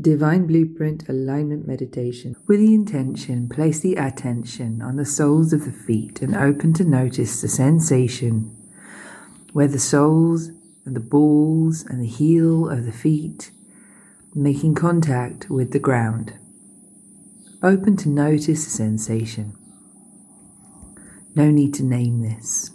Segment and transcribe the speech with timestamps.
[0.00, 2.34] Divine Blueprint Alignment Meditation.
[2.48, 6.84] With the intention, place the attention on the soles of the feet and open to
[6.84, 8.56] notice the sensation
[9.52, 10.50] where the soles
[10.84, 13.52] and the balls and the heel of the feet
[14.34, 16.32] making contact with the ground.
[17.62, 19.56] Open to notice the sensation.
[21.36, 22.72] No need to name this.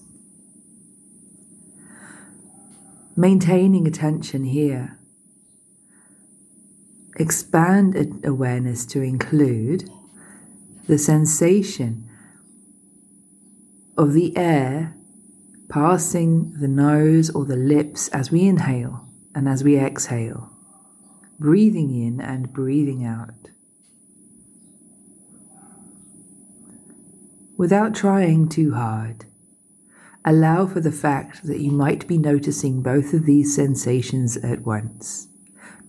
[3.17, 4.98] Maintaining attention here
[7.19, 9.89] expand awareness to include
[10.87, 12.09] the sensation
[13.97, 14.95] of the air
[15.67, 20.49] passing the nose or the lips as we inhale and as we exhale,
[21.37, 23.49] breathing in and breathing out.
[27.57, 29.25] Without trying too hard,
[30.23, 35.28] allow for the fact that you might be noticing both of these sensations at once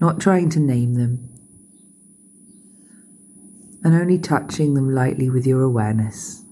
[0.00, 1.28] not trying to name them,
[3.84, 6.42] and only touching them lightly with your awareness.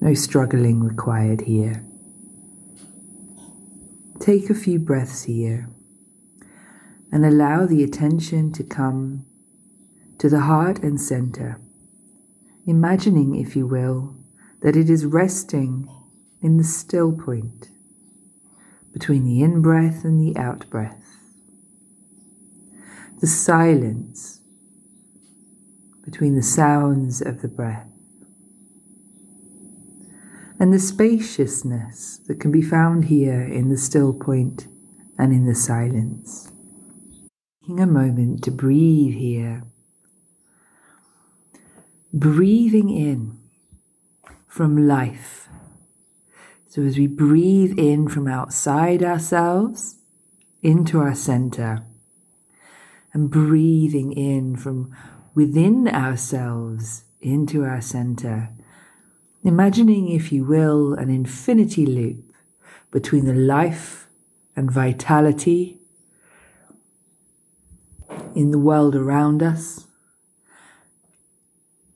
[0.00, 1.84] No struggling required here.
[4.20, 5.68] Take a few breaths here
[7.10, 9.24] and allow the attention to come
[10.18, 11.60] to the heart and center,
[12.66, 14.14] imagining, if you will,
[14.60, 15.88] that it is resting
[16.42, 17.70] in the still point
[18.92, 21.17] between the in breath and the out breath
[23.20, 24.40] the silence
[26.04, 27.90] between the sounds of the breath,
[30.60, 34.66] and the spaciousness that can be found here in the still point
[35.18, 36.50] and in the silence.
[37.62, 39.64] Taking a moment to breathe here,
[42.12, 43.38] breathing in
[44.46, 45.48] from life.
[46.68, 49.96] So, as we breathe in from outside ourselves
[50.62, 51.84] into our center,
[53.12, 54.94] and breathing in from
[55.34, 58.50] within ourselves into our center.
[59.42, 62.32] Imagining, if you will, an infinity loop
[62.90, 64.08] between the life
[64.56, 65.78] and vitality
[68.34, 69.86] in the world around us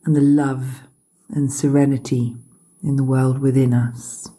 [0.05, 0.83] and the love
[1.29, 2.37] and serenity
[2.83, 4.31] in the world within us.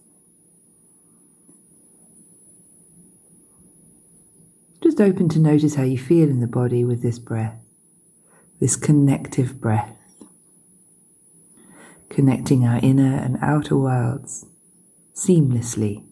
[4.94, 7.60] Just open to notice how you feel in the body with this breath,
[8.60, 9.98] this connective breath,
[12.10, 14.46] connecting our inner and outer worlds
[15.16, 16.06] seamlessly.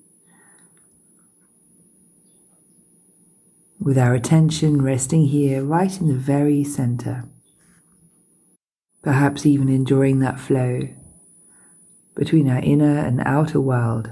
[3.79, 7.25] With our attention resting here, right in the very center.
[9.03, 10.87] Perhaps even enjoying that flow
[12.15, 14.09] between our inner and outer world,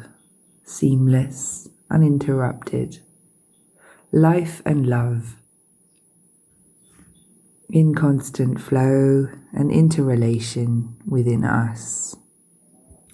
[0.64, 3.00] seamless, uninterrupted
[4.12, 5.36] life and love
[7.70, 12.16] in constant flow and interrelation within us.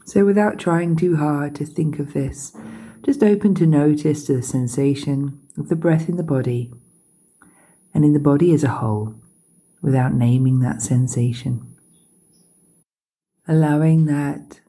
[0.05, 2.55] So, without trying too hard to think of this,
[3.03, 6.71] just open to notice the sensation of the breath in the body
[7.93, 9.15] and in the body as a whole
[9.81, 11.75] without naming that sensation.
[13.47, 14.61] Allowing that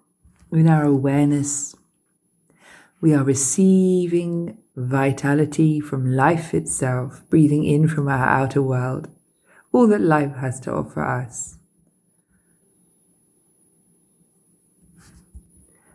[0.53, 1.75] in our awareness,
[3.01, 9.09] we are receiving vitality from life itself, breathing in from our outer world,
[9.73, 11.57] all that life has to offer us.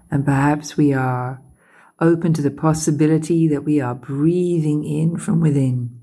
[0.10, 1.42] And perhaps we are
[2.00, 6.02] open to the possibility that we are breathing in from within,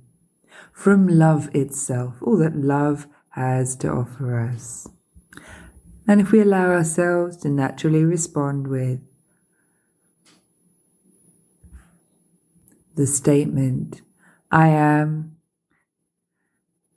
[0.73, 4.89] from love itself, all that love has to offer us.
[6.07, 9.01] And if we allow ourselves to naturally respond with,
[12.99, 14.03] the statement,
[14.51, 15.37] I am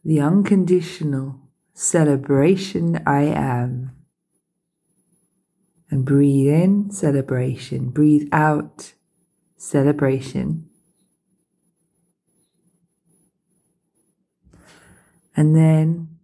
[0.03, 1.39] the unconditional
[1.75, 3.91] celebration I am.
[5.91, 8.93] And breathe in celebration, breathe out
[9.57, 10.69] celebration.
[15.35, 16.17] And then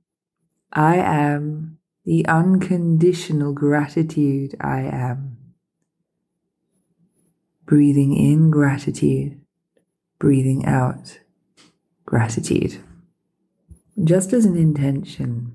[0.73, 5.37] I am the unconditional gratitude I am.
[7.67, 9.41] Breathing in gratitude
[10.19, 11.19] breathing out
[12.05, 12.77] gratitude.
[14.03, 15.53] Just as an intention,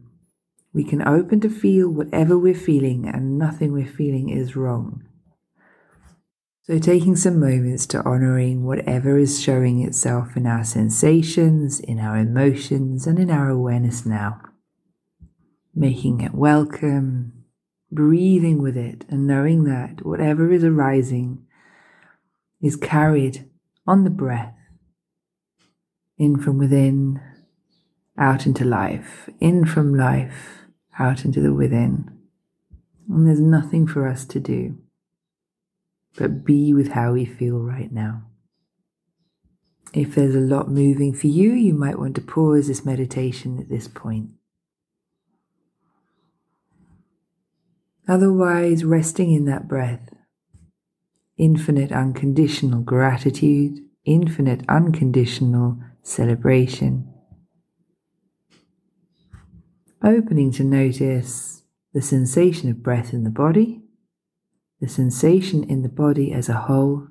[0.73, 5.05] we can open to feel whatever we're feeling and nothing we're feeling is wrong.
[6.65, 12.17] So, taking some moments to honoring whatever is showing itself in our sensations, in our
[12.17, 14.41] emotions, and in our awareness now.
[15.75, 17.33] Making it welcome,
[17.91, 21.45] breathing with it, and knowing that whatever is arising
[22.61, 23.49] is carried
[23.87, 24.55] on the breath,
[26.19, 27.21] in from within
[28.19, 30.65] out into life, in from life,
[30.99, 32.11] out into the within.
[33.09, 34.79] And there's nothing for us to do
[36.17, 38.23] but be with how we feel right now.
[39.95, 43.69] If there's a lot moving for you, you might want to pause this meditation at
[43.69, 44.31] this point.
[48.09, 50.12] Otherwise, resting in that breath,
[51.37, 57.09] infinite unconditional gratitude, infinite unconditional celebration.
[60.05, 61.63] Opening to notice
[61.95, 63.83] the sensation of breath in the body,
[64.81, 67.07] the sensation in the body as a whole,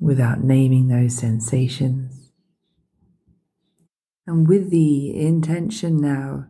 [0.00, 2.32] without naming those sensations.
[4.26, 6.46] And with the intention now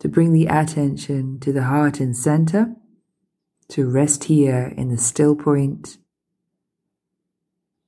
[0.00, 2.74] to bring the attention to the heart and center,
[3.68, 5.98] to rest here in the still point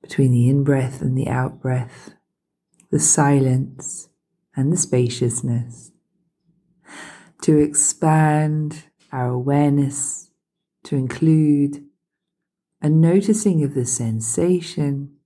[0.02, 2.14] between the in breath and the out breath,
[2.90, 4.08] the silence
[4.56, 5.92] and the spaciousness,
[7.42, 10.30] to expand our awareness
[10.84, 11.84] to include
[12.82, 15.16] a noticing of the sensation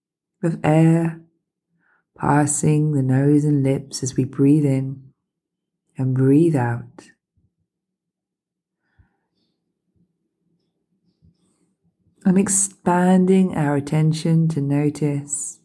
[0.43, 1.21] of air
[2.17, 5.03] passing the nose and lips as we breathe in
[5.97, 7.11] and breathe out.
[12.29, 15.61] And expanding our attention to notice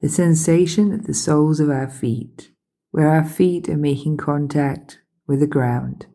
[0.00, 2.50] the sensation at the soles of our feet,
[2.92, 6.06] where our feet are making contact with the ground.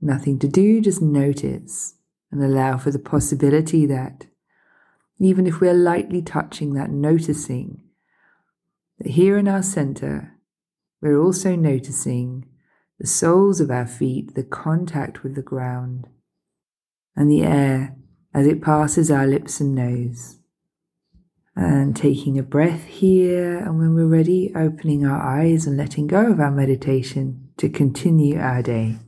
[0.00, 1.96] Nothing to do, just notice
[2.32, 4.24] and allow for the possibility that
[5.18, 7.82] even if we're lightly touching that, noticing
[8.96, 10.32] that here in our center,
[11.02, 12.46] we're also noticing
[12.98, 16.08] the soles of our feet, the contact with the ground,
[17.14, 17.96] and the air
[18.34, 20.38] as it passes our lips and nose.
[21.58, 26.30] And taking a breath here, and when we're ready, opening our eyes and letting go
[26.30, 28.98] of our meditation to continue our day.